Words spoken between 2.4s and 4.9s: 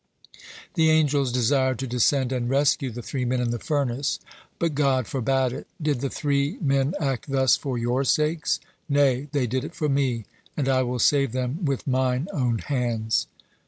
rescue the three men in the furnace. But